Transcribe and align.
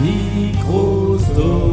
Microsoft. 0.00 1.68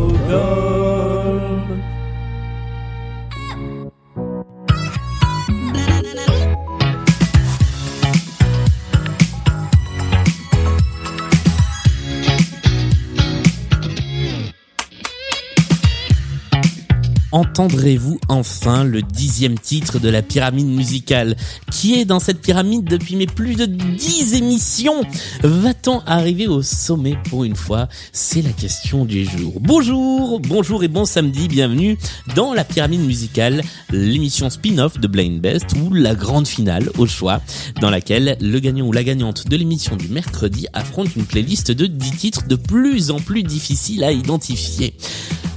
Entendrez-vous 17.35 18.17
enfin 18.29 18.85
le 18.85 19.01
dixième 19.01 19.59
titre 19.59 19.99
de 19.99 20.07
la 20.07 20.21
pyramide 20.21 20.67
musicale? 20.67 21.35
Qui 21.69 21.95
est 21.95 22.05
dans 22.05 22.21
cette 22.21 22.39
pyramide 22.39 22.85
depuis 22.85 23.17
mes 23.17 23.25
plus 23.25 23.55
de 23.55 23.65
dix 23.65 24.35
émissions? 24.35 25.01
Va-t-on 25.43 25.99
arriver 26.05 26.47
au 26.47 26.61
sommet 26.61 27.17
pour 27.29 27.43
une 27.43 27.57
fois? 27.57 27.89
C'est 28.13 28.41
la 28.41 28.51
question 28.51 29.03
du 29.03 29.25
jour. 29.25 29.55
Bonjour, 29.59 30.39
bonjour 30.39 30.85
et 30.85 30.87
bon 30.87 31.03
samedi, 31.03 31.49
bienvenue 31.49 31.97
dans 32.37 32.53
la 32.53 32.63
pyramide 32.63 33.05
musicale, 33.05 33.63
l'émission 33.91 34.49
spin-off 34.49 34.97
de 34.97 35.07
Blind 35.07 35.41
Best 35.41 35.73
ou 35.73 35.93
la 35.93 36.15
grande 36.15 36.47
finale 36.47 36.89
au 36.97 37.05
choix, 37.05 37.41
dans 37.81 37.89
laquelle 37.89 38.37
le 38.39 38.59
gagnant 38.59 38.85
ou 38.85 38.93
la 38.93 39.03
gagnante 39.03 39.49
de 39.49 39.57
l'émission 39.57 39.97
du 39.97 40.07
mercredi 40.07 40.67
affronte 40.71 41.13
une 41.17 41.25
playlist 41.25 41.69
de 41.71 41.85
10 41.85 42.11
titres 42.11 42.47
de 42.47 42.55
plus 42.55 43.11
en 43.11 43.19
plus 43.19 43.43
difficiles 43.43 44.05
à 44.05 44.13
identifier. 44.13 44.93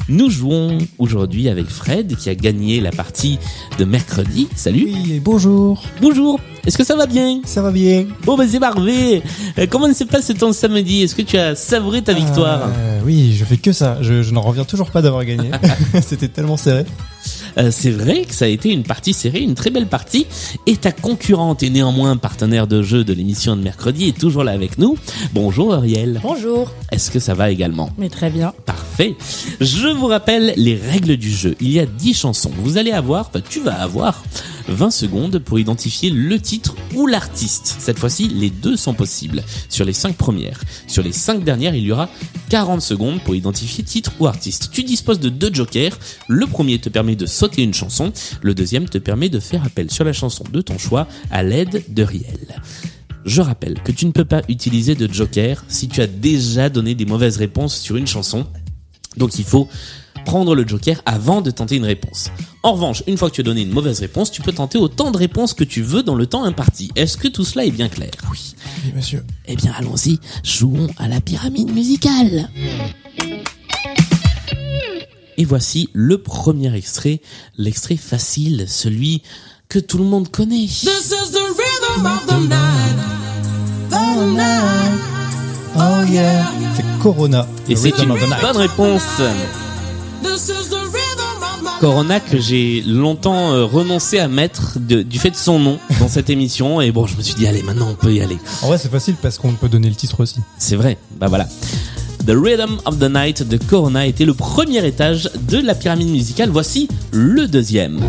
Nous 0.09 0.31
jouons 0.31 0.79
aujourd'hui 0.99 1.51
avec 1.51 1.67
Fred 1.69 2.17
qui 2.17 2.31
a 2.31 2.35
gagné 2.35 2.81
la 2.81 2.91
partie 2.91 3.39
de 3.79 3.85
mercredi. 3.85 4.49
Salut. 4.57 4.87
Oui, 4.87 5.13
et 5.17 5.21
bonjour. 5.21 5.83
Bonjour. 6.01 6.41
Est-ce 6.67 6.79
que 6.79 6.85
ça 6.85 6.97
va 6.97 7.07
bien? 7.07 7.41
Ça 7.45 7.61
va 7.61 7.71
bien. 7.71 8.07
Bon 8.25 8.37
bah 8.37 8.45
c'est 8.49 8.59
parfait. 8.59 9.23
Euh, 9.59 9.67
Comment 9.69 9.93
se 9.93 10.05
passe 10.05 10.33
ton 10.39 10.53
samedi? 10.53 11.03
Est-ce 11.03 11.15
que 11.15 11.23
tu 11.23 11.37
as 11.37 11.55
savouré 11.55 12.01
ta 12.03 12.15
victoire? 12.15 12.63
Euh, 12.75 13.01
Oui, 13.05 13.35
je 13.39 13.45
fais 13.45 13.59
que 13.59 13.73
ça. 13.73 13.99
Je, 14.01 14.23
je 14.23 14.33
n'en 14.33 14.41
reviens 14.41 14.65
toujours 14.65 14.91
pas 14.91 15.03
d'avoir 15.03 15.25
gagné. 15.27 15.51
C'était 16.03 16.29
tellement 16.29 16.57
serré. 16.57 16.85
Euh, 17.59 17.71
C'est 17.71 17.91
vrai 17.91 18.23
que 18.25 18.35
ça 18.35 18.47
a 18.47 18.49
été 18.49 18.71
une 18.73 18.85
partie 18.85 19.13
serrée, 19.13 19.41
une 19.41 19.55
très 19.55 19.69
belle 19.71 19.87
partie. 19.89 20.27
Et 20.67 20.77
ta 20.77 20.91
concurrente 20.93 21.63
et 21.63 21.69
néanmoins 21.69 22.17
partenaire 22.17 22.67
de 22.67 22.81
jeu 22.83 23.05
de 23.05 23.13
l'émission 23.13 23.57
de 23.57 23.63
mercredi 23.63 24.09
est 24.09 24.19
toujours 24.19 24.43
là 24.45 24.53
avec 24.53 24.79
nous. 24.79 24.97
Bonjour 25.35 25.75
Ariel. 25.75 26.19
Bonjour, 26.23 26.73
Est-ce 26.93 27.11
que 27.11 27.19
ça 27.21 27.35
va 27.35 27.51
également? 27.51 27.91
Mais 27.99 28.09
très 28.09 28.31
bien. 28.31 28.55
Parfait. 28.65 28.85
Je 29.61 29.89
vous 29.89 30.07
rappelle 30.07 30.55
les 30.57 30.75
règles 30.75 31.17
du 31.17 31.31
jeu. 31.31 31.55
Il 31.61 31.71
y 31.71 31.79
a 31.79 31.87
10 31.87 32.15
chansons. 32.15 32.51
Vous 32.59 32.79
allez 32.79 32.91
avoir, 32.91 33.29
enfin, 33.29 33.41
tu 33.49 33.61
vas 33.61 33.81
avoir 33.81 34.25
20 34.67 34.91
secondes 34.91 35.39
pour 35.39 35.59
identifier 35.59 36.11
le 36.11 36.39
titre 36.41 36.75
ou 36.95 37.07
l'artiste. 37.07 37.77
Cette 37.79 37.99
fois-ci, 37.99 38.29
les 38.29 38.51
deux 38.51 38.77
sont 38.77 38.95
possibles. 38.95 39.45
Sur 39.69 39.85
les 39.85 39.93
5 39.93 40.17
premières. 40.17 40.61
Sur 40.87 41.03
les 41.03 41.13
5 41.13 41.45
dernières, 41.45 41.75
il 41.75 41.85
y 41.85 41.93
aura 41.93 42.09
40 42.51 42.83
secondes 42.83 43.21
pour 43.23 43.37
identifier 43.37 43.85
titre 43.85 44.13
ou 44.19 44.27
artiste. 44.27 44.71
Tu 44.73 44.83
disposes 44.83 45.21
de 45.21 45.29
deux 45.29 45.55
jokers. 45.55 45.97
Le 46.27 46.47
premier 46.47 46.79
te 46.79 46.89
permet 46.89 47.15
de 47.17 47.27
sauter 47.27 47.63
une 47.63 47.75
chanson. 47.75 48.13
Le 48.43 48.55
deuxième 48.55 48.89
te 48.89 48.99
permet 48.99 49.29
de 49.29 49.39
faire 49.39 49.65
appel 49.65 49.91
sur 49.91 50.05
la 50.05 50.13
chanson 50.13 50.45
de 50.53 50.61
ton 50.61 50.77
choix 50.77 51.07
à 51.31 51.43
l'aide 51.43 51.85
de 51.89 52.03
Riel. 52.03 52.61
Je 53.25 53.43
rappelle 53.43 53.75
que 53.83 53.93
tu 53.93 54.07
ne 54.07 54.13
peux 54.13 54.25
pas 54.25 54.41
utiliser 54.49 54.95
de 54.95 55.13
joker 55.13 55.63
si 55.69 55.89
tu 55.89 56.01
as 56.01 56.07
déjà 56.07 56.71
donné 56.71 56.95
des 56.95 57.05
mauvaises 57.05 57.37
réponses 57.37 57.79
sur 57.79 57.97
une 57.97 58.07
chanson. 58.07 58.47
Donc 59.19 59.39
il 59.39 59.45
faut 59.45 59.69
prendre 60.25 60.55
le 60.55 60.67
joker 60.67 61.01
avant 61.07 61.41
de 61.41 61.51
tenter 61.51 61.77
une 61.77 61.85
réponse. 61.85 62.31
En 62.63 62.73
revanche, 62.73 63.03
une 63.07 63.17
fois 63.17 63.31
que 63.31 63.35
tu 63.35 63.41
as 63.41 63.45
donné 63.45 63.63
une 63.63 63.73
mauvaise 63.73 64.01
réponse, 64.01 64.31
tu 64.31 64.43
peux 64.43 64.53
tenter 64.53 64.79
autant 64.79 65.11
de 65.11 65.17
réponses 65.17 65.55
que 65.55 65.65
tu 65.65 65.83
veux 65.83 66.03
dans 66.03 66.15
le 66.15 66.27
temps 66.27 66.45
imparti. 66.45 66.91
Est-ce 66.97 67.17
que 67.17 67.29
tout 67.29 67.45
cela 67.45 67.65
est 67.65 67.71
bien 67.71 67.89
clair? 67.89 68.11
Oui. 68.31 68.55
Oui, 68.85 68.93
monsieur. 68.95 69.25
Eh 69.47 69.57
bien, 69.57 69.73
allons-y, 69.77 70.21
jouons 70.43 70.89
à 70.99 71.09
la 71.09 71.21
pyramide 71.21 71.73
musicale. 71.73 72.49
Et 75.37 75.45
voici 75.45 75.89
le 75.93 76.19
premier 76.19 76.75
extrait, 76.75 77.21
l'extrait 77.57 77.97
facile, 77.97 78.67
celui 78.69 79.23
que 79.69 79.79
tout 79.79 79.99
le 79.99 80.05
monde 80.05 80.31
connaît. 80.31 80.67
This 80.67 80.85
is 80.85 81.31
the 81.31 81.47
rhythm 81.57 82.07
of 82.07 82.27
the 82.27 82.49
night. 82.49 82.97
The 83.91 84.27
night. 84.35 85.01
Oh 85.77 86.03
yeah. 86.11 86.88
Corona. 87.01 87.47
Et 87.69 87.77
c'est 87.77 87.91
une 88.03 88.09
bonne 88.09 88.57
réponse. 88.57 89.03
This 90.23 90.49
is 90.49 90.69
the 90.69 90.75
rhythm 90.75 91.43
of 91.43 91.63
my 91.63 91.81
Corona 91.81 92.21
que 92.21 92.39
j'ai 92.39 92.83
longtemps 92.87 93.53
euh, 93.53 93.65
renoncé 93.65 94.19
à 94.19 94.27
mettre 94.29 94.79
de- 94.81 95.03
du 95.03 95.19
fait 95.19 95.31
de 95.31 95.37
son 95.37 95.59
nom 95.61 95.79
dans 96.01 96.09
cette 96.09 96.29
émission 96.29 96.81
et 96.81 96.91
bon 96.91 97.07
je 97.07 97.17
me 97.17 97.23
suis 97.23 97.35
dit 97.35 97.47
allez 97.47 97.63
maintenant 97.63 97.89
on 97.91 97.95
peut 97.95 98.13
y 98.13 98.21
aller. 98.21 98.37
En 98.63 98.67
vrai, 98.69 98.79
c'est 98.79 98.91
facile 98.91 99.15
parce 99.23 99.39
qu'on 99.39 99.53
peut 99.53 99.69
donner 99.69 99.89
le 99.89 99.95
titre 99.95 100.21
aussi. 100.21 100.37
C'est 100.59 100.77
vrai, 100.77 100.99
bah 101.19 101.29
voilà. 101.29 101.47
The 102.27 102.33
Rhythm 102.35 102.79
of 102.85 102.99
the 102.99 103.09
Night 103.11 103.43
de 103.49 103.57
Corona 103.57 104.05
était 104.07 104.25
le 104.27 104.35
premier 104.35 104.85
étage 104.87 105.31
de 105.49 105.59
la 105.59 105.75
pyramide 105.75 106.11
musicale. 106.11 106.51
Voici 106.51 106.89
le 107.13 107.47
deuxième. 107.47 108.01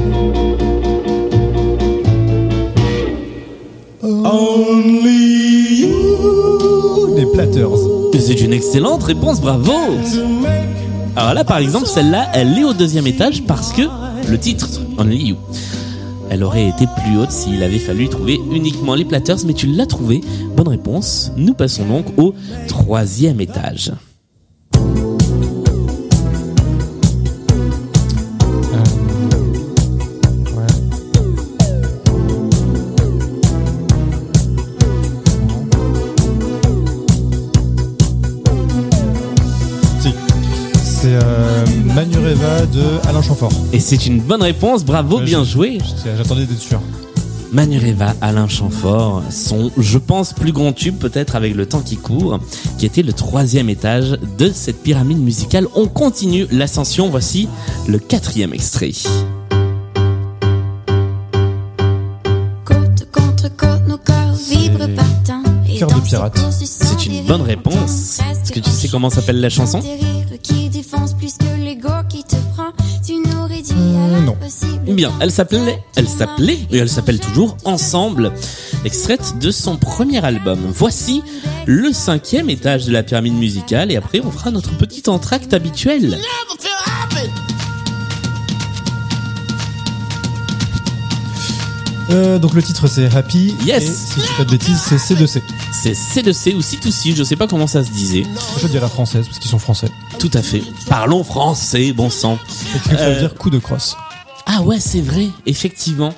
C'est 8.30 8.42
une 8.42 8.54
excellente 8.54 9.02
réponse, 9.02 9.42
bravo 9.42 9.74
Alors 11.16 11.34
là 11.34 11.44
par 11.44 11.58
exemple 11.58 11.88
celle-là 11.88 12.28
elle 12.36 12.56
est 12.60 12.64
au 12.64 12.74
deuxième 12.74 13.08
étage 13.08 13.42
parce 13.46 13.74
que 13.74 13.82
le 14.30 14.38
titre 14.38 14.70
Only 15.00 15.30
You 15.30 15.38
elle 16.30 16.44
aurait 16.44 16.68
été 16.68 16.86
plus 16.86 17.18
haute 17.18 17.32
s'il 17.32 17.64
avait 17.64 17.80
fallu 17.80 18.08
trouver 18.08 18.40
uniquement 18.52 18.94
les 18.94 19.04
platters, 19.04 19.38
mais 19.48 19.54
tu 19.54 19.66
l'as 19.66 19.88
trouvé. 19.88 20.22
Bonne 20.56 20.68
réponse. 20.68 21.32
Nous 21.38 21.56
passons 21.56 21.86
donc 21.86 22.06
au 22.20 22.36
troisième 22.68 23.42
étage. 23.42 23.94
C'est 41.02 41.14
euh, 41.24 41.66
Manureva 41.96 42.66
de 42.66 42.84
Alain 43.08 43.22
Chamfort. 43.22 43.52
Et 43.72 43.80
c'est 43.80 44.06
une 44.06 44.20
bonne 44.20 44.42
réponse, 44.44 44.84
bravo, 44.84 45.20
Ouais, 45.20 45.24
bien 45.24 45.44
je- 45.46 45.52
joué. 45.52 45.78
C'est- 46.04 46.16
J'attendais 46.18 46.46
d'être 46.46 46.60
sûr. 46.60 46.82
Manureva, 47.54 48.14
Alain 48.22 48.48
Chamfort, 48.48 49.24
son, 49.32 49.72
je 49.78 49.98
pense, 49.98 50.34
plus 50.34 50.52
grand 50.52 50.74
tube 50.74 50.98
peut-être 50.98 51.36
avec 51.36 51.56
le 51.56 51.66
temps 51.66 51.80
qui 51.80 51.96
court, 51.98 52.40
qui 52.78 52.86
était 52.86 53.02
le 53.02 53.14
troisième 53.14 53.70
étage 53.70 54.18
de 54.38 54.52
cette 54.54 54.84
pyramide 54.84 55.20
musicale. 55.20 55.68
On 55.74 55.88
continue 55.88 56.46
l'ascension, 56.52 57.10
voici 57.10 57.48
le 57.88 57.98
quatrième 57.98 58.54
extrait. 58.54 58.92
Côte 62.66 63.08
contre 63.12 63.56
côte, 63.58 63.88
nos 63.88 63.98
corps 63.98 64.34
vibrent 64.52 64.88
par 64.96 65.24
temps. 65.24 65.44
Et 65.68 65.78
Cœur 65.80 65.90
de 65.92 66.00
pirate. 66.02 66.38
C'est 66.62 67.06
une 67.06 67.26
bonne 67.26 67.42
réponse. 67.42 68.20
Est-ce 68.20 68.52
que 68.52 68.60
tu 68.60 68.70
sais 68.70 68.90
comment 68.90 69.10
s'appelle 69.10 69.40
la 69.40 69.50
chanson 69.50 69.80
Bien, 74.90 75.12
elle 75.22 75.32
s'appelait, 75.32 75.84
elle 75.96 76.08
s'appelait, 76.10 76.58
et 76.72 76.78
elle 76.78 76.90
s'appelle 76.90 77.20
toujours 77.20 77.56
Ensemble, 77.64 78.34
extraite 78.86 79.38
de 79.40 79.52
son 79.52 79.78
premier 79.78 80.24
album. 80.26 80.60
Voici 80.74 81.22
le 81.68 81.94
cinquième 81.94 82.50
étage 82.50 82.86
de 82.86 82.92
la 82.92 83.04
pyramide 83.04 83.36
musicale, 83.36 83.92
et 83.92 83.96
après 83.98 84.20
on 84.24 84.32
fera 84.32 84.50
notre 84.52 84.76
petit 84.78 85.04
entracte 85.08 85.54
habituel. 85.54 86.18
Euh, 92.10 92.40
donc 92.40 92.54
le 92.56 92.64
titre 92.64 92.88
c'est 92.88 93.14
Happy. 93.16 93.54
Yes. 93.66 93.84
Et 93.84 93.88
si 93.88 94.14
je 94.16 94.22
dis 94.26 94.34
pas 94.38 94.44
de 94.44 94.50
bêtises, 94.52 94.80
c'est 94.82 94.96
C2C. 94.96 95.42
C'est 95.72 95.92
C2C 95.92 96.56
ou 96.56 96.60
C2C, 96.62 97.16
je 97.16 97.24
sais 97.24 97.36
pas 97.36 97.46
comment 97.48 97.68
ça 97.68 97.84
se 97.84 97.92
disait. 97.92 98.24
Je 98.60 98.68
dirais 98.68 98.90
française 98.90 99.28
parce 99.28 99.38
qu'ils 99.38 99.52
sont 99.52 99.60
français. 99.60 99.90
Tout 100.18 100.32
à 100.34 100.42
fait. 100.42 100.64
Parlons 100.90 101.24
français, 101.24 101.94
bon 101.94 102.10
sang. 102.10 102.40
Et 102.76 102.80
que 102.90 102.98
ça 102.98 103.04
Euh, 103.04 103.14
veut 103.14 103.20
dire 103.20 103.36
coup 103.36 103.52
de 103.52 103.60
crosse? 103.60 103.96
Ah 104.52 104.64
ouais, 104.64 104.80
c'est 104.80 105.02
vrai, 105.02 105.28
effectivement. 105.46 106.14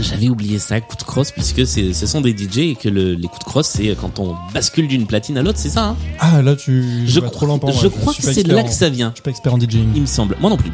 J'avais 0.00 0.28
oublié 0.28 0.60
ça, 0.60 0.80
coup 0.80 0.96
de 0.96 1.02
crosse, 1.02 1.32
puisque 1.32 1.66
ce 1.66 2.06
sont 2.06 2.20
des 2.20 2.30
DJ 2.36 2.58
et 2.58 2.74
que 2.76 2.88
le, 2.88 3.14
les 3.14 3.26
coups 3.26 3.40
de 3.40 3.44
crosse, 3.44 3.66
c'est 3.66 3.96
quand 4.00 4.20
on 4.20 4.36
bascule 4.54 4.86
d'une 4.86 5.06
platine 5.06 5.36
à 5.38 5.42
l'autre, 5.42 5.58
c'est 5.60 5.70
ça, 5.70 5.86
hein? 5.86 5.96
Ah 6.20 6.40
là 6.40 6.54
tu 6.54 7.02
Je, 7.06 7.18
trop 7.18 7.30
crois, 7.30 7.48
longtemps. 7.48 7.72
je 7.72 7.88
crois 7.88 8.14
que 8.14 8.22
c'est 8.22 8.46
là 8.46 8.58
en- 8.58 8.64
que 8.64 8.70
ça 8.72 8.90
vient. 8.90 9.08
Je 9.10 9.14
suis 9.16 9.22
pas 9.24 9.30
expert 9.30 9.52
en 9.54 9.58
DJing. 9.58 9.88
Il 9.96 10.02
me 10.02 10.06
semble. 10.06 10.36
Moi 10.40 10.50
non 10.50 10.56
plus. 10.56 10.70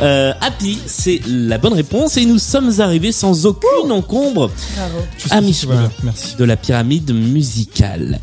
Euh, 0.00 0.32
Happy, 0.40 0.78
c'est 0.86 1.20
la 1.26 1.58
bonne 1.58 1.74
réponse 1.74 2.16
et 2.16 2.24
nous 2.24 2.38
sommes 2.38 2.80
arrivés 2.80 3.12
sans 3.12 3.44
aucune 3.44 3.90
encombre 3.92 4.50
sais 5.18 5.32
à 5.34 5.40
que 5.40 5.44
mi 5.44 5.54
tout 5.54 5.68
va 5.68 5.74
bien, 5.76 5.90
Merci. 6.04 6.36
de 6.36 6.44
la 6.44 6.56
pyramide 6.56 7.12
musicale. 7.14 8.20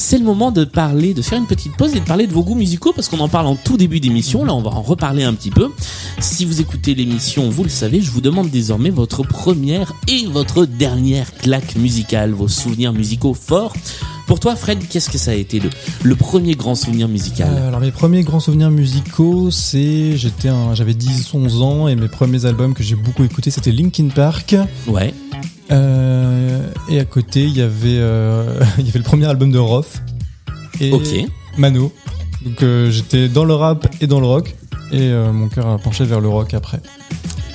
C'est 0.00 0.16
le 0.16 0.24
moment 0.24 0.50
de 0.50 0.64
parler, 0.64 1.12
de 1.12 1.20
faire 1.20 1.36
une 1.36 1.46
petite 1.46 1.76
pause 1.76 1.94
et 1.94 2.00
de 2.00 2.04
parler 2.06 2.26
de 2.26 2.32
vos 2.32 2.42
goûts 2.42 2.54
musicaux 2.54 2.94
parce 2.96 3.10
qu'on 3.10 3.20
en 3.20 3.28
parle 3.28 3.46
en 3.46 3.54
tout 3.54 3.76
début 3.76 4.00
d'émission. 4.00 4.46
Là, 4.46 4.54
on 4.54 4.62
va 4.62 4.70
en 4.70 4.80
reparler 4.80 5.24
un 5.24 5.34
petit 5.34 5.50
peu. 5.50 5.68
Si 6.20 6.46
vous 6.46 6.62
écoutez 6.62 6.94
l'émission, 6.94 7.50
vous 7.50 7.62
le 7.64 7.68
savez, 7.68 8.00
je 8.00 8.10
vous 8.10 8.22
demande 8.22 8.48
désormais 8.48 8.88
votre 8.88 9.22
première 9.24 9.92
et 10.08 10.24
votre 10.26 10.64
dernière 10.64 11.34
claque 11.34 11.76
musicale, 11.76 12.32
vos 12.32 12.48
souvenirs 12.48 12.94
musicaux 12.94 13.34
forts. 13.34 13.74
Pour 14.26 14.40
toi, 14.40 14.56
Fred, 14.56 14.78
qu'est-ce 14.88 15.10
que 15.10 15.18
ça 15.18 15.32
a 15.32 15.34
été 15.34 15.60
le, 15.60 15.68
le 16.02 16.16
premier 16.16 16.54
grand 16.54 16.74
souvenir 16.74 17.06
musical? 17.06 17.52
Euh, 17.52 17.68
alors 17.68 17.80
mes 17.80 17.90
premiers 17.90 18.22
grands 18.22 18.40
souvenirs 18.40 18.70
musicaux, 18.70 19.50
c'est 19.50 20.16
j'étais 20.16 20.48
un, 20.48 20.74
j'avais 20.74 20.94
10 20.94 21.34
11 21.34 21.62
ans 21.62 21.88
et 21.88 21.94
mes 21.94 22.08
premiers 22.08 22.46
albums 22.46 22.72
que 22.72 22.82
j'ai 22.82 22.96
beaucoup 22.96 23.22
écoutés, 23.22 23.50
c'était 23.50 23.70
Linkin 23.70 24.08
Park. 24.08 24.56
Ouais, 24.86 25.12
Euh, 25.70 26.70
et 26.88 26.98
à 26.98 27.04
côté, 27.04 27.44
il 27.44 27.56
y 27.56 27.62
avait 27.62 27.98
euh, 27.98 28.60
il 28.78 28.86
y 28.86 28.88
avait 28.88 28.98
le 28.98 29.04
premier 29.04 29.26
album 29.26 29.50
de 29.52 29.58
Roth 29.58 30.02
et 30.80 30.92
ok. 30.92 31.26
Mano. 31.58 31.92
Donc 32.44 32.62
euh, 32.62 32.90
j'étais 32.90 33.28
dans 33.28 33.44
le 33.44 33.54
rap 33.54 33.86
et 34.00 34.06
dans 34.06 34.20
le 34.20 34.26
rock 34.26 34.54
et 34.92 35.10
euh, 35.10 35.32
mon 35.32 35.48
cœur 35.48 35.68
a 35.68 35.78
penché 35.78 36.04
vers 36.04 36.20
le 36.20 36.28
rock 36.28 36.54
après. 36.54 36.80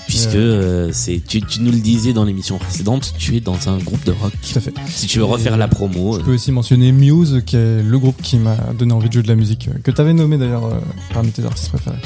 Puisque 0.07 0.35
euh, 0.35 0.91
c'est, 0.93 1.19
tu, 1.27 1.41
tu 1.41 1.61
nous 1.61 1.71
le 1.71 1.79
disais 1.79 2.13
dans 2.13 2.23
l'émission 2.23 2.57
précédente, 2.57 3.13
tu 3.17 3.35
es 3.35 3.39
dans 3.39 3.69
un 3.69 3.79
groupe 3.79 4.03
de 4.05 4.11
rock. 4.11 4.31
Tout 4.41 4.57
à 4.57 4.61
fait. 4.61 4.73
Si 4.87 5.07
tu 5.07 5.17
veux 5.17 5.25
refaire 5.25 5.57
la 5.57 5.67
promo, 5.67 6.19
Je 6.19 6.23
peux 6.23 6.33
aussi 6.35 6.51
mentionner 6.51 6.91
Muse, 6.91 7.41
qui 7.45 7.55
est 7.55 7.81
le 7.81 7.99
groupe 7.99 8.21
qui 8.21 8.37
m'a 8.37 8.55
donné 8.77 8.93
envie 8.93 9.07
de 9.09 9.13
jouer 9.13 9.23
de 9.23 9.27
la 9.27 9.35
musique, 9.35 9.67
que 9.83 9.91
t'avais 9.91 10.13
nommé 10.13 10.37
d'ailleurs 10.37 10.65
euh, 10.65 10.79
parmi 11.13 11.31
tes 11.31 11.43
artistes 11.43 11.69
préférés. 11.69 11.97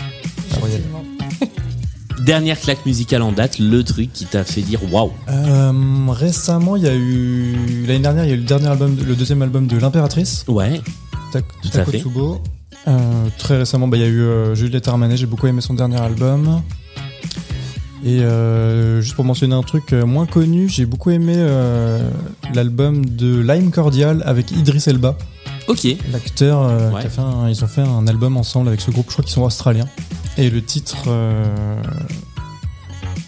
Dernière 2.19 2.59
claque 2.59 2.85
musicale 2.85 3.21
en 3.21 3.31
date, 3.31 3.59
le 3.59 3.83
truc 3.83 4.11
qui 4.13 4.25
t'a 4.25 4.43
fait 4.43 4.61
dire 4.61 4.79
waouh. 4.91 5.11
Euh, 5.29 5.71
récemment, 6.09 6.75
il 6.75 6.83
y 6.83 6.87
a 6.87 6.95
eu 6.95 7.85
l'année 7.87 7.99
dernière, 7.99 8.25
il 8.25 8.29
y 8.29 8.31
a 8.31 8.35
eu 8.35 8.39
le 8.39 8.43
dernier 8.43 8.67
album, 8.67 8.95
de- 8.95 9.03
le 9.03 9.15
deuxième 9.15 9.41
album 9.41 9.67
de 9.67 9.77
l'Impératrice, 9.77 10.43
Ouais, 10.47 10.81
Tak- 11.31 11.45
Tout 11.61 11.67
à 11.69 11.71
fait. 11.85 11.99
Takotsubo. 11.99 12.41
Euh, 12.87 13.25
très 13.37 13.57
récemment, 13.57 13.87
bah, 13.87 13.97
il 13.97 14.01
y 14.01 14.05
a 14.05 14.09
eu 14.09 14.19
euh, 14.21 14.55
Juliette 14.55 14.87
Armanet, 14.87 15.15
j'ai 15.17 15.25
beaucoup 15.27 15.47
aimé 15.47 15.61
son 15.61 15.73
dernier 15.75 15.97
album. 15.99 16.61
Et 18.03 18.21
euh, 18.21 19.01
juste 19.01 19.15
pour 19.15 19.25
mentionner 19.25 19.55
un 19.55 19.61
truc 19.63 19.91
moins 19.93 20.25
connu, 20.25 20.69
j'ai 20.69 20.85
beaucoup 20.85 21.11
aimé 21.11 21.35
l'album 22.53 23.05
de 23.05 23.39
Lime 23.39 23.71
Cordial 23.71 24.23
avec 24.25 24.51
Idris 24.51 24.83
Elba, 24.87 25.17
ok. 25.67 25.85
l'acteur. 26.11 26.61
Ouais. 26.93 27.01
ils 27.51 27.63
ont 27.63 27.67
fait 27.67 27.81
un 27.81 28.07
album 28.07 28.37
ensemble 28.37 28.69
avec 28.69 28.79
ce 28.81 28.89
groupe, 28.91 29.05
je 29.09 29.13
crois 29.13 29.23
qu'ils 29.25 29.33
sont 29.33 29.43
australiens. 29.43 29.87
Et 30.39 30.49
le 30.49 30.61
titre, 30.63 31.03
euh, 31.07 31.81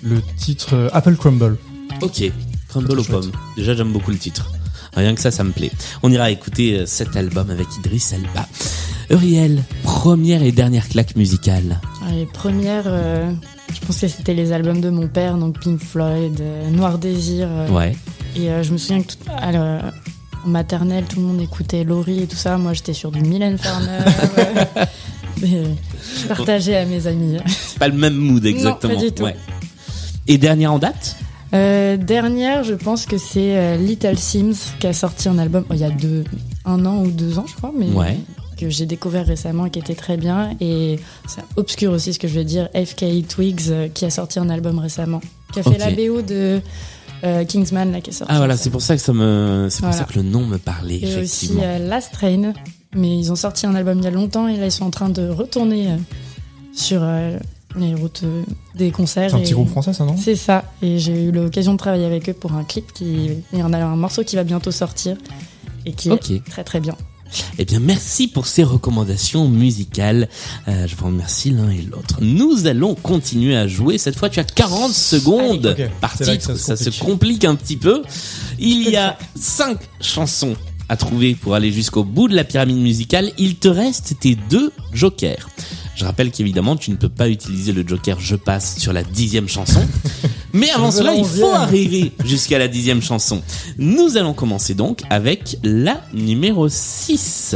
le 0.01 0.21
titre 0.37 0.69
euh, 0.73 0.89
Apple 0.93 1.15
Crumble. 1.15 1.57
Ok, 2.01 2.23
Crumble 2.69 2.99
aux 2.99 3.03
pommes. 3.03 3.31
Déjà, 3.57 3.75
j'aime 3.75 3.91
beaucoup 3.91 4.11
le 4.11 4.17
titre. 4.17 4.49
Rien 4.95 5.13
que 5.13 5.21
ça, 5.21 5.29
ça 5.31 5.43
me 5.43 5.51
plaît. 5.51 5.71
On 6.03 6.11
ira 6.11 6.31
écouter 6.31 6.79
euh, 6.79 6.85
cet 6.85 7.15
album 7.17 7.49
avec 7.49 7.67
Idriss 7.77 8.13
Elba. 8.13 8.47
Uriel, 9.09 9.61
première 9.83 10.41
et 10.41 10.51
dernière 10.53 10.87
claque 10.87 11.15
musicale. 11.17 11.81
Ah, 12.01 12.11
Les 12.13 12.25
premières, 12.25 12.85
euh, 12.87 13.29
je 13.73 13.79
pense 13.85 13.99
que 13.99 14.07
c'était 14.07 14.33
les 14.33 14.53
albums 14.53 14.79
de 14.79 14.89
mon 14.89 15.07
père, 15.09 15.37
donc 15.37 15.59
Pink 15.59 15.81
Floyd, 15.83 16.39
euh, 16.39 16.69
Noir 16.71 16.97
Désir. 16.97 17.47
euh, 17.49 17.67
Ouais. 17.69 17.93
Et 18.37 18.49
euh, 18.49 18.63
je 18.63 18.71
me 18.71 18.77
souviens 18.77 19.01
que 19.01 19.07
tout- 19.13 19.17
en 20.43 20.47
maternelle, 20.49 21.03
tout 21.09 21.19
le 21.19 21.25
monde 21.27 21.41
écoutait 21.41 21.83
Laurie 21.83 22.23
et 22.23 22.27
tout 22.27 22.37
ça. 22.37 22.57
Moi, 22.57 22.71
j'étais 22.73 22.93
sur 22.93 23.11
du 23.11 23.21
Mylène 23.21 23.57
Farmer. 23.57 23.99
euh, 25.53 25.65
je 26.21 26.27
partageais 26.27 26.75
à 26.77 26.85
mes 26.85 27.07
amis. 27.07 27.37
C'est 27.47 27.79
pas 27.79 27.87
le 27.87 27.97
même 27.97 28.15
mood 28.15 28.45
exactement. 28.45 28.93
pas 28.95 28.99
du 29.01 29.11
tout. 29.11 29.23
Ouais. 29.23 29.35
Et 30.27 30.37
dernière 30.37 30.73
en 30.73 30.79
date? 30.79 31.15
Euh, 31.53 31.97
dernière, 31.97 32.63
je 32.63 32.73
pense 32.73 33.05
que 33.05 33.17
c'est 33.17 33.57
euh, 33.57 33.75
Little 33.77 34.17
Sims 34.17 34.53
qui 34.79 34.87
a 34.87 34.93
sorti 34.93 35.27
un 35.27 35.37
album 35.37 35.65
oh, 35.69 35.73
il 35.73 35.79
y 35.81 35.83
a 35.83 35.89
deux, 35.89 36.23
un 36.63 36.85
an 36.85 36.99
ou 37.03 37.11
deux 37.11 37.39
ans, 37.39 37.45
je 37.47 37.55
crois, 37.55 37.73
mais 37.77 37.87
Ouais. 37.87 38.17
que 38.57 38.69
j'ai 38.69 38.85
découvert 38.85 39.25
récemment 39.25 39.65
et 39.65 39.69
qui 39.69 39.79
était 39.79 39.95
très 39.95 40.15
bien. 40.15 40.51
Et 40.61 40.97
c'est 41.27 41.41
obscur 41.57 41.91
aussi 41.91 42.13
ce 42.13 42.19
que 42.19 42.27
je 42.29 42.35
vais 42.35 42.45
dire. 42.45 42.69
FK 42.73 43.27
Twigs 43.27 43.63
euh, 43.69 43.89
qui 43.89 44.05
a 44.05 44.09
sorti 44.09 44.39
un 44.39 44.49
album 44.49 44.79
récemment, 44.79 45.19
qui 45.51 45.59
a 45.59 45.63
fait 45.63 45.71
Ok. 45.71 45.79
la 45.79 45.91
BO 45.91 46.21
de 46.21 46.61
euh, 47.25 47.43
Kingsman 47.43 47.91
là 47.91 47.99
qui 47.99 48.11
est 48.11 48.13
sorti. 48.13 48.31
Ah 48.33 48.37
voilà, 48.37 48.55
c'est 48.55 48.69
pour 48.69 48.81
ça 48.81 48.95
que 48.95 49.01
ça 49.01 49.11
me, 49.11 49.67
c'est 49.69 49.79
pour 49.81 49.89
Voilà. 49.89 50.05
ça 50.05 50.11
que 50.11 50.17
le 50.19 50.23
nom 50.23 50.45
me 50.45 50.57
parlait 50.57 50.99
Et 51.01 51.17
aussi 51.21 51.45
effectivement. 51.47 51.63
euh, 51.65 51.89
Last 51.89 52.13
Train, 52.13 52.53
mais 52.93 53.17
ils 53.17 53.31
ont 53.31 53.35
sorti 53.35 53.65
un 53.65 53.75
album 53.75 53.99
il 53.99 54.03
y 54.03 54.07
a 54.07 54.11
longtemps 54.11 54.47
et 54.47 54.57
là 54.57 54.65
ils 54.65 54.71
sont 54.71 54.85
en 54.85 54.91
train 54.91 55.09
de 55.09 55.27
retourner 55.29 55.91
euh, 55.91 55.97
sur 56.73 57.01
euh, 57.03 57.37
les 57.77 57.95
routes 57.95 58.21
euh, 58.23 58.43
des 58.75 58.91
concerts. 58.91 59.29
C'est 59.31 59.35
un 59.37 59.39
petit 59.39 59.51
et- 59.51 59.55
groupe 59.55 59.69
français, 59.69 59.93
ça, 59.93 60.03
non? 60.05 60.15
C'est 60.17 60.35
ça, 60.35 60.65
et 60.81 60.99
j'ai 60.99 61.25
eu 61.25 61.31
l'occasion 61.31 61.73
de 61.73 61.77
travailler 61.77 62.05
avec 62.05 62.29
eux 62.29 62.33
pour 62.33 62.53
un 62.53 62.63
clip 62.63 62.91
qui 62.93 63.29
et 63.53 63.63
on 63.63 63.71
a 63.73 63.79
un 63.83 63.95
morceau 63.95 64.23
qui 64.23 64.35
va 64.35 64.43
bientôt 64.43 64.71
sortir 64.71 65.17
et 65.85 65.93
qui 65.93 66.09
est 66.11 66.45
très 66.49 66.63
très 66.63 66.79
bien. 66.79 66.95
Eh 67.57 67.63
bien, 67.63 67.79
merci 67.79 68.27
pour 68.27 68.45
ces 68.45 68.61
recommandations 68.61 69.47
musicales. 69.47 70.27
Euh, 70.67 70.85
je 70.85 70.97
vous 70.97 71.05
remercie 71.05 71.49
l'un 71.49 71.69
et 71.69 71.81
l'autre. 71.81 72.17
Nous 72.19 72.67
allons 72.67 72.93
continuer 72.93 73.55
à 73.55 73.69
jouer. 73.69 73.97
Cette 73.97 74.17
fois, 74.17 74.29
tu 74.29 74.41
as 74.41 74.43
40 74.43 74.91
secondes 74.91 75.65
Allez, 75.65 75.87
par 76.01 76.17
titre. 76.17 76.57
ça 76.57 76.75
Ça, 76.75 76.75
se 76.75 76.91
se 76.91 76.99
complique. 76.99 77.09
complique 77.39 77.45
un 77.45 77.55
petit 77.55 77.77
peu. 77.77 78.03
Il 78.59 78.89
y 78.89 78.97
a 78.97 79.17
cinq 79.39 79.77
chansons 80.01 80.55
à 80.91 80.97
trouver 80.97 81.35
pour 81.35 81.55
aller 81.55 81.71
jusqu'au 81.71 82.03
bout 82.03 82.27
de 82.27 82.35
la 82.35 82.43
pyramide 82.43 82.75
musicale. 82.77 83.31
Il 83.37 83.55
te 83.55 83.69
reste 83.69 84.19
tes 84.19 84.35
deux 84.49 84.73
jokers. 84.91 85.49
Je 85.95 86.03
rappelle 86.03 86.31
qu'évidemment, 86.31 86.75
tu 86.75 86.91
ne 86.91 86.97
peux 86.97 87.07
pas 87.07 87.29
utiliser 87.29 87.71
le 87.71 87.87
joker 87.87 88.19
je 88.19 88.35
passe 88.35 88.77
sur 88.77 88.91
la 88.91 89.01
dixième 89.01 89.47
chanson. 89.47 89.81
Mais 90.53 90.69
avant 90.69 90.91
cela, 90.91 91.13
la 91.13 91.17
il 91.17 91.23
faut 91.23 91.53
arriver 91.53 92.11
jusqu'à 92.25 92.59
la 92.59 92.67
dixième 92.67 93.01
chanson. 93.01 93.41
Nous 93.77 94.17
allons 94.17 94.33
commencer 94.33 94.73
donc 94.73 95.03
avec 95.09 95.57
la 95.63 96.01
numéro 96.13 96.67
6. 96.67 97.55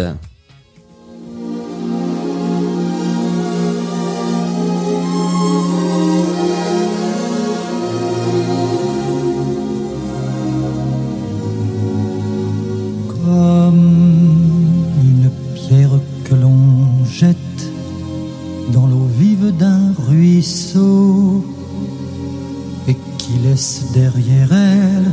Et 22.88 22.98
qui 23.18 23.34
laisse 23.44 23.86
derrière 23.94 24.52
elle 24.52 25.12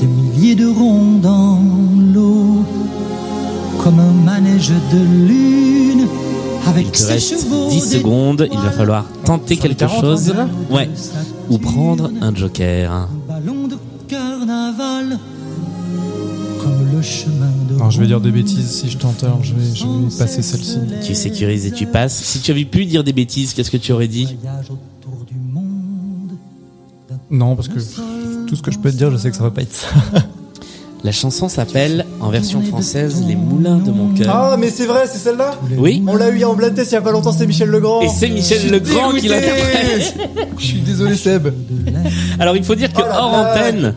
des 0.00 0.06
milliers 0.06 0.54
de 0.54 0.66
ronds 0.66 1.18
dans 1.22 1.58
l'eau, 2.14 2.62
comme 3.82 3.98
un 3.98 4.12
manège 4.12 4.72
de 4.92 4.98
lune 5.26 6.06
Il 6.06 6.68
avec 6.68 6.92
te 6.92 6.98
ses 6.98 7.12
reste 7.14 7.40
chevaux 7.40 7.70
10 7.70 7.80
secondes, 7.80 8.48
il 8.52 8.58
va 8.58 8.70
falloir 8.70 9.06
tenter 9.24 9.56
quelque 9.56 9.78
40, 9.78 10.00
chose. 10.00 10.34
Ouais. 10.70 10.90
Ou 11.48 11.56
prendre 11.58 12.10
un 12.20 12.34
joker. 12.34 13.08
Le 16.96 17.02
chemin 17.02 17.50
de 17.68 17.74
Alors 17.76 17.90
je 17.90 18.00
vais 18.00 18.06
dire 18.06 18.20
des 18.20 18.30
bêtises 18.30 18.70
si 18.70 18.88
je 18.90 18.96
tente, 18.98 19.22
alors 19.24 19.42
je 19.42 19.54
vais, 19.54 19.74
je 19.74 19.84
vais 19.84 20.18
passer 20.18 20.42
celle-ci. 20.42 20.78
Tu 21.04 21.14
sécurises 21.14 21.66
et 21.66 21.70
tu 21.70 21.86
passes. 21.86 22.14
Si 22.16 22.40
tu 22.40 22.50
avais 22.50 22.64
pu 22.64 22.84
dire 22.86 23.04
des 23.04 23.12
bêtises, 23.12 23.54
qu'est-ce 23.54 23.70
que 23.70 23.76
tu 23.76 23.92
aurais 23.92 24.08
dit? 24.08 24.36
Voyage 24.42 24.66
autour 24.70 25.24
du 25.26 25.34
monde. 25.52 26.32
Non, 27.30 27.54
parce 27.56 27.68
que 27.68 27.78
tout 28.46 28.56
ce 28.56 28.62
que 28.62 28.70
je 28.70 28.78
peux 28.78 28.90
te 28.90 28.96
dire, 28.96 29.10
je 29.10 29.16
sais 29.16 29.30
que 29.30 29.36
ça 29.36 29.42
va 29.42 29.50
pas 29.50 29.62
être 29.62 29.74
ça. 29.74 29.88
La 31.04 31.12
chanson 31.12 31.48
s'appelle, 31.48 32.04
en 32.20 32.30
version 32.30 32.62
française, 32.62 33.22
Les 33.28 33.36
Moulins 33.36 33.76
de 33.76 33.92
mon 33.92 34.12
cœur. 34.14 34.34
Ah, 34.34 34.56
mais 34.58 34.70
c'est 34.70 34.86
vrai, 34.86 35.02
c'est 35.06 35.18
celle-là? 35.18 35.52
Oui 35.78 36.02
On 36.08 36.16
l'a 36.16 36.30
eu 36.30 36.42
en 36.42 36.54
blind 36.54 36.74
test 36.74 36.90
il 36.90 36.94
y 36.94 36.98
a 36.98 37.02
pas 37.02 37.12
longtemps, 37.12 37.32
c'est 37.32 37.46
Michel 37.46 37.68
Legrand. 37.68 38.00
Et 38.00 38.08
c'est 38.08 38.28
Michel 38.28 38.68
Legrand 38.72 39.12
qui 39.12 39.28
l'interprète. 39.28 40.16
Je 40.58 40.64
suis 40.64 40.80
désolé, 40.80 41.14
Seb. 41.14 41.48
Alors 42.40 42.56
il 42.56 42.64
faut 42.64 42.74
dire 42.74 42.92
que 42.92 43.02
Oh 43.02 43.12
hors 43.12 43.30
blague. 43.30 43.46
antenne, 43.76 43.94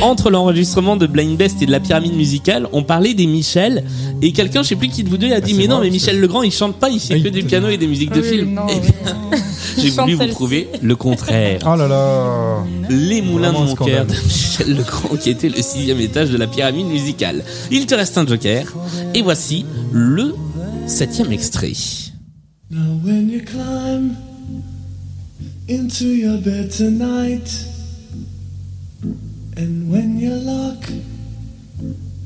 entre 0.00 0.30
l'enregistrement 0.30 0.96
de 0.96 1.06
Blind 1.06 1.36
Best 1.36 1.60
et 1.62 1.66
de 1.66 1.70
la 1.70 1.80
pyramide 1.80 2.14
musicale, 2.14 2.66
on 2.72 2.82
parlait 2.82 3.14
des 3.14 3.26
Michel 3.26 3.84
et 4.22 4.32
quelqu'un, 4.32 4.62
je 4.62 4.68
sais 4.68 4.76
plus 4.76 4.88
qui 4.88 5.04
de 5.04 5.08
vous 5.08 5.18
deux, 5.18 5.32
a 5.32 5.40
dit 5.40 5.52
c'est 5.52 5.58
mais 5.58 5.66
non 5.66 5.80
mais 5.80 5.90
Michel 5.90 6.20
Legrand 6.20 6.42
il 6.42 6.50
chante 6.52 6.76
pas, 6.76 6.88
il 6.88 6.98
fait 7.00 7.14
Ah, 7.18 7.20
que 7.20 7.28
du 7.28 7.42
piano 7.44 7.68
et 7.68 7.76
des 7.76 7.86
musiques 7.86 8.12
de 8.12 8.20
Oui, 8.20 8.28
Eh 8.32 8.38
oui. 8.42 8.46
bien, 8.48 9.38
J'ai 9.78 9.90
voulu 9.90 10.14
vous 10.14 10.26
prouver 10.28 10.68
le 10.82 10.96
contraire. 10.96 11.60
Oh 11.66 11.76
là 11.76 11.86
là. 11.88 12.64
Les 12.90 13.22
Moulins 13.22 13.52
de 13.52 13.58
mon 13.58 13.74
cœur 13.74 14.06
de 14.06 14.12
Michel 14.14 14.76
Legrand 14.76 15.16
qui 15.16 15.30
était 15.30 15.48
le 15.48 15.60
sixième 15.62 16.00
étage 16.00 16.30
de 16.30 16.36
la 16.38 16.46
pyramide 16.46 16.86
musicale. 16.86 17.44
Il 17.70 17.86
te 17.86 17.94
reste 17.94 18.16
un 18.18 18.26
joker 18.26 18.64
et 19.14 19.22
voici 19.22 19.64
le 19.92 20.34
septième 20.86 21.32
extrait. 21.32 21.72
Now 22.70 22.98
when 23.04 23.30
you 23.30 23.40
climb 23.44 24.14
into 25.68 26.04
your 26.06 26.38
bed 26.38 26.70
tonight 26.70 27.48
and 29.56 29.90
when 29.90 30.18
you 30.18 30.34
lock 30.34 30.88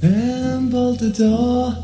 and 0.02 0.71
bolt 0.71 0.99
the 1.00 1.11
door 1.11 1.75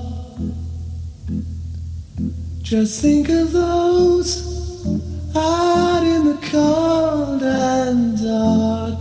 just 2.63 3.03
think 3.03 3.29
of 3.29 3.53
those 3.53 4.53
out 5.37 6.03
in 6.03 6.25
the 6.25 6.39
cold 6.51 7.43
and 7.43 8.21
dark. 8.23 9.01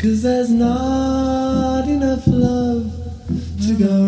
Cause 0.00 0.22
there's 0.22 0.50
not 0.50 1.88
enough 1.88 2.26
love 2.26 2.92
to 3.66 3.74
go 3.74 4.07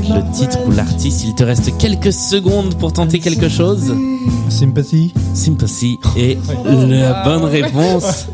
peut-être 0.00 0.14
le 0.14 0.32
titre 0.36 0.58
ou 0.66 0.70
l'artiste. 0.72 1.24
Il 1.24 1.34
te 1.34 1.44
reste 1.44 1.76
quelques 1.78 2.12
secondes 2.12 2.74
pour 2.76 2.92
tenter 2.92 3.20
quelque 3.20 3.48
chose. 3.48 3.94
Sympathy. 4.48 5.12
Sympathy 5.34 5.98
est 6.16 6.36
la 6.88 7.22
bonne 7.24 7.44
réponse. 7.44 8.26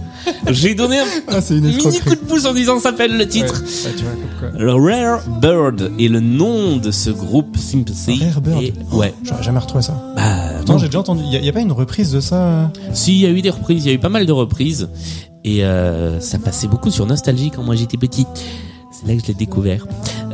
J'ai 0.50 0.74
donné 0.74 0.98
un 0.98 1.04
Ah, 1.28 1.40
une 1.50 1.60
mini 1.66 1.78
coup 2.00 2.10
de 2.10 2.14
pouce 2.16 2.44
en 2.46 2.52
disant 2.54 2.76
ça 2.78 2.90
s'appelle 2.90 3.16
le 3.16 3.26
titre. 3.28 3.62
Ouais, 3.62 3.92
tu 3.96 4.04
vois, 4.04 4.12
comme 4.12 4.50
quoi. 4.52 4.58
Le 4.58 4.72
Rare 4.74 5.22
Bird 5.40 5.92
est 5.98 6.08
le 6.08 6.20
nom 6.20 6.76
de 6.76 6.90
ce 6.90 7.10
groupe 7.10 7.56
Sympathy. 7.56 8.22
Rare 8.24 8.40
Bird. 8.40 8.62
Et, 8.62 8.74
ouais. 8.92 9.12
J'aurais 9.22 9.42
jamais 9.42 9.58
retrouvé 9.58 9.82
ça. 9.82 9.94
Bah, 10.16 10.22
Attends, 10.60 10.74
non. 10.74 10.78
j'ai 10.78 10.86
déjà 10.86 11.00
entendu. 11.00 11.22
Il 11.30 11.48
a- 11.48 11.52
pas 11.52 11.60
une 11.60 11.72
reprise 11.72 12.12
de 12.12 12.20
ça? 12.20 12.70
Si, 12.92 13.12
il 13.12 13.20
y 13.20 13.26
a 13.26 13.30
eu 13.30 13.42
des 13.42 13.50
reprises, 13.50 13.84
il 13.84 13.88
y 13.88 13.90
a 13.90 13.94
eu 13.94 13.98
pas 13.98 14.08
mal 14.10 14.24
de 14.26 14.32
reprises. 14.32 14.88
Et 15.44 15.64
euh, 15.64 16.20
ça 16.20 16.38
passait 16.38 16.68
beaucoup 16.68 16.90
sur 16.90 17.06
Nostalgie 17.06 17.50
quand 17.50 17.62
moi 17.62 17.74
j'étais 17.74 17.96
petit. 17.96 18.26
C'est 18.92 19.08
là 19.08 19.14
que 19.14 19.22
je 19.22 19.28
l'ai 19.28 19.34
découvert. 19.34 19.86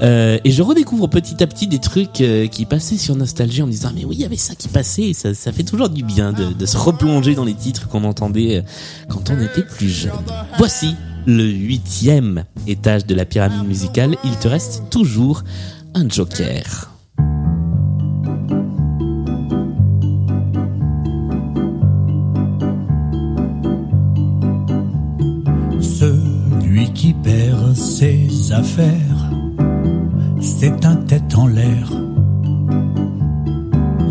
Euh, 0.03 0.39
et 0.45 0.51
je 0.51 0.63
redécouvre 0.63 1.09
petit 1.09 1.43
à 1.43 1.47
petit 1.47 1.67
des 1.67 1.79
trucs 1.79 2.21
euh, 2.21 2.47
qui 2.47 2.67
passaient 2.67 2.99
sur 2.99 3.17
Nostalgie 3.17 3.63
en 3.63 3.67
disant 3.67 3.93
mais 3.95 4.05
oui 4.05 4.17
il 4.17 4.21
y 4.21 4.25
avait 4.25 4.37
ça 4.37 4.55
qui 4.55 4.69
passait. 4.69 5.13
Ça, 5.15 5.35
fait 5.53 5.63
toujours 5.63 5.89
du 5.89 6.03
bien 6.03 6.33
de, 6.33 6.53
de 6.53 6.67
se 6.67 6.77
replonger 6.77 7.35
dans 7.35 7.45
les 7.45 7.55
titres 7.55 7.89
qu'on 7.89 8.05
entendait 8.05 8.59
euh, 8.59 8.63
quand 9.09 9.31
on 9.31 9.41
était 9.41 9.63
plus 9.63 9.89
jeune. 9.89 10.13
Voici 10.59 10.95
le 11.27 11.45
huitième 11.45 12.45
étage 12.67 13.07
de 13.07 13.15
la 13.15 13.25
pyramide 13.25 13.67
musicale. 13.67 14.17
Il 14.25 14.37
te 14.37 14.49
reste 14.49 14.85
toujours 14.91 15.45
un 15.95 16.09
joker. 16.09 16.93
Celui 25.81 26.93
qui 26.93 27.15
perd 27.15 27.75
ses 27.75 28.53
affaires, 28.53 29.16
c'est 30.41 30.85
un 30.85 30.97
tête 30.97 31.37
en 31.37 31.47
l'air. 31.47 31.91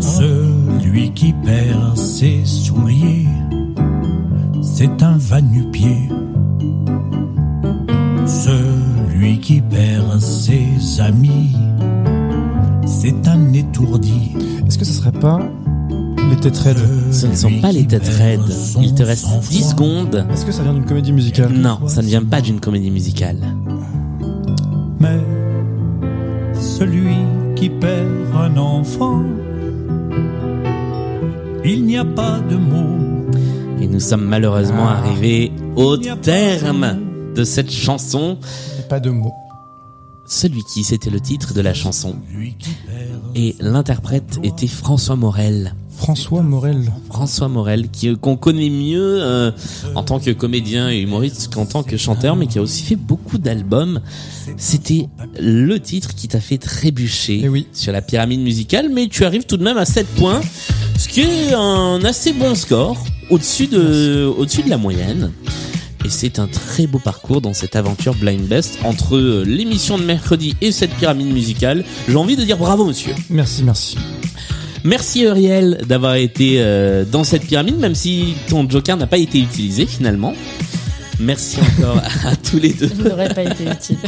Celui 0.00 1.10
qui 1.12 1.32
perd 1.44 1.96
ses 1.96 2.44
souliers, 2.44 3.26
c'est 4.62 5.02
un 5.02 5.16
va-nu-pied. 5.16 6.08
Celui 8.26 9.38
qui 9.40 9.60
perd 9.60 10.20
ses 10.20 11.00
amis, 11.00 11.56
c'est 12.86 13.28
un 13.28 13.52
étourdi. 13.52 14.32
Est-ce 14.66 14.78
que 14.78 14.84
ce 14.84 14.92
serait 14.92 15.12
pas 15.12 15.40
les 16.28 16.36
Têtes 16.36 16.58
Raides? 16.58 17.12
Ce 17.12 17.26
ne 17.26 17.34
sont 17.34 17.60
pas 17.62 17.72
les 17.72 17.86
têtes 17.86 18.08
raides. 18.18 18.40
Il 18.80 18.94
te 18.94 19.02
reste 19.02 19.26
10 19.48 19.70
secondes. 19.70 20.26
Est-ce 20.32 20.44
que 20.44 20.52
ça 20.52 20.62
vient 20.64 20.74
d'une 20.74 20.84
comédie 20.84 21.12
musicale? 21.12 21.52
Non, 21.52 21.78
ça 21.86 22.02
ne 22.02 22.08
vient 22.08 22.24
pas 22.24 22.40
d'une 22.40 22.58
comédie 22.60 22.90
musicale. 22.90 23.38
Mais 24.98 25.20
celui 26.78 27.16
qui 27.54 27.70
perd 27.70 28.34
un 28.34 28.54
enfant, 28.58 29.22
il 31.64 31.86
n'y 31.86 31.96
a 31.96 32.04
pas 32.04 32.38
de 32.40 32.56
mots. 32.56 33.30
Et 33.80 33.86
nous 33.86 34.00
sommes 34.00 34.26
malheureusement 34.26 34.86
arrivés 34.88 35.52
au 35.74 35.96
terme 35.96 36.98
de 37.34 37.44
cette 37.44 37.70
chanson. 37.70 38.38
Et 38.78 38.88
Pas 38.88 39.00
de 39.00 39.08
mots. 39.08 39.32
Celui 40.26 40.62
qui, 40.64 40.84
c'était 40.84 41.08
le 41.08 41.20
titre 41.20 41.54
de 41.54 41.62
la 41.62 41.72
chanson. 41.72 42.16
Et 43.34 43.56
l'interprète 43.58 44.38
était 44.42 44.66
François 44.66 45.16
Morel. 45.16 45.74
François 45.96 46.42
Morel. 46.42 46.92
François 47.10 47.48
Morel, 47.48 47.88
qui 47.90 48.14
qu'on 48.16 48.36
connaît 48.36 48.70
mieux 48.70 49.18
euh, 49.22 49.50
en 49.94 50.02
tant 50.02 50.18
que 50.20 50.30
comédien 50.30 50.90
et 50.90 51.00
humoriste 51.00 51.52
qu'en 51.54 51.66
tant 51.66 51.82
que 51.82 51.96
chanteur, 51.96 52.36
mais 52.36 52.46
qui 52.46 52.58
a 52.58 52.62
aussi 52.62 52.82
fait 52.84 52.96
beaucoup 52.96 53.38
d'albums. 53.38 54.00
C'était 54.56 55.08
le 55.40 55.78
titre 55.80 56.14
qui 56.14 56.28
t'a 56.28 56.40
fait 56.40 56.58
trébucher 56.58 57.40
Eh 57.44 57.48
oui. 57.48 57.66
sur 57.72 57.92
la 57.92 58.02
pyramide 58.02 58.40
musicale, 58.40 58.88
mais 58.92 59.08
tu 59.08 59.24
arrives 59.24 59.44
tout 59.46 59.56
de 59.56 59.64
même 59.64 59.78
à 59.78 59.84
7 59.84 60.06
points, 60.16 60.40
ce 60.98 61.08
qui 61.08 61.20
est 61.22 61.52
un 61.54 62.04
assez 62.04 62.32
bon 62.32 62.54
score, 62.54 63.02
au-dessus 63.30 63.66
de, 63.66 64.26
au-dessus 64.38 64.62
de 64.62 64.70
la 64.70 64.78
moyenne. 64.78 65.32
Et 66.04 66.08
c'est 66.08 66.38
un 66.38 66.46
très 66.46 66.86
beau 66.86 67.00
parcours 67.00 67.40
dans 67.40 67.52
cette 67.52 67.74
aventure 67.74 68.14
Blind 68.14 68.46
Best 68.46 68.78
entre 68.84 69.16
euh, 69.16 69.42
l'émission 69.44 69.98
de 69.98 70.04
mercredi 70.04 70.54
et 70.60 70.70
cette 70.70 70.92
pyramide 70.92 71.32
musicale. 71.32 71.84
J'ai 72.08 72.14
envie 72.16 72.36
de 72.36 72.44
dire 72.44 72.58
bravo 72.58 72.84
monsieur. 72.86 73.12
Merci, 73.28 73.64
merci. 73.64 73.96
Merci 74.86 75.22
Uriel 75.22 75.80
d'avoir 75.84 76.14
été 76.14 76.58
euh, 76.60 77.04
dans 77.04 77.24
cette 77.24 77.44
pyramide, 77.44 77.76
même 77.76 77.96
si 77.96 78.36
ton 78.48 78.70
joker 78.70 78.96
n'a 78.96 79.08
pas 79.08 79.18
été 79.18 79.40
utilisé 79.40 79.84
finalement. 79.84 80.32
Merci 81.18 81.58
encore 81.60 82.00
à 82.24 82.36
tous 82.36 82.60
les 82.60 82.72
deux. 82.72 82.88
Il 82.96 83.02
n'aurait 83.02 83.34
pas 83.34 83.42
été 83.42 83.64
utile. 83.64 83.98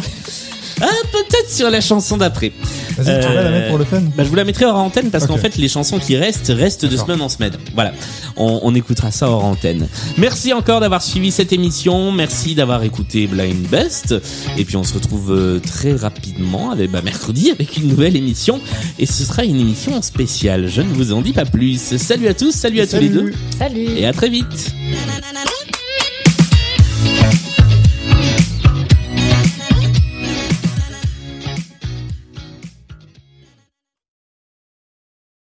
Ah, 0.81 0.87
peut-être 1.11 1.51
sur 1.51 1.69
la 1.69 1.81
chanson 1.81 2.17
d'après. 2.17 2.53
Vas-y, 2.99 3.21
tu 3.21 3.29
vas 3.29 3.43
la 3.43 3.51
mettre 3.51 3.69
pour 3.69 3.79
le 3.79 3.85
fun 3.85 4.01
Bah, 4.17 4.25
je 4.25 4.29
vous 4.29 4.35
la 4.35 4.45
mettrai 4.45 4.65
hors 4.65 4.77
antenne 4.77 5.11
parce 5.11 5.27
qu'en 5.27 5.37
fait, 5.37 5.57
les 5.57 5.69
chansons 5.69 5.99
qui 5.99 6.17
restent, 6.17 6.53
restent 6.55 6.87
de 6.87 6.97
semaine 6.97 7.21
en 7.21 7.29
semaine. 7.29 7.53
Voilà. 7.75 7.93
On, 8.37 8.61
on 8.63 8.75
écoutera 8.75 9.11
ça 9.11 9.29
hors 9.29 9.45
antenne. 9.45 9.89
Merci 10.17 10.53
encore 10.53 10.81
d'avoir 10.81 11.03
suivi 11.03 11.31
cette 11.31 11.53
émission. 11.53 12.13
Merci 12.13 12.55
d'avoir 12.55 12.83
écouté 12.83 13.27
Blind 13.27 13.67
Best. 13.69 14.15
Et 14.57 14.65
puis, 14.65 14.77
on 14.77 14.85
se 14.85 14.95
retrouve 14.95 15.33
euh, 15.33 15.61
très 15.61 15.93
rapidement, 15.95 16.71
avec, 16.71 16.91
bah, 16.91 17.03
mercredi, 17.03 17.51
avec 17.51 17.77
une 17.77 17.89
nouvelle 17.89 18.17
émission. 18.17 18.61
Et 18.99 19.07
ce 19.07 19.25
sera 19.25 19.45
une 19.45 19.61
émission 19.61 20.01
spéciale. 20.03 20.69
Je 20.69 20.83
ne 20.83 20.93
vous 20.93 21.13
en 21.13 21.21
dis 21.23 21.33
pas 21.33 21.45
plus. 21.45 21.97
Salut 21.97 22.29
à 22.29 22.35
tous, 22.35 22.53
salut 22.53 22.81
à 22.81 22.87
tous 22.87 22.99
les 22.99 23.09
deux. 23.09 23.33
Salut 23.59 23.87
Et 23.97 24.07
à 24.07 24.13
très 24.13 24.29
vite. 24.29 24.75